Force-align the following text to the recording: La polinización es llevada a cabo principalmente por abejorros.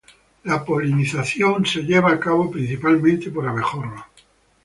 La 0.45 0.65
polinización 0.65 1.61
es 1.63 1.75
llevada 1.75 2.15
a 2.15 2.19
cabo 2.19 2.49
principalmente 2.49 3.29
por 3.29 3.47
abejorros. 3.47 4.01